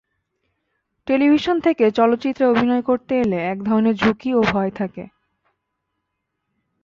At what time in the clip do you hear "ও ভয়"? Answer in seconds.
4.33-4.71